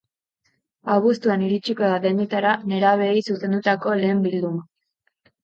[0.93, 4.67] Abuztuan iritsiko da dendetara nerabeei zuzendutako lehen bilduma.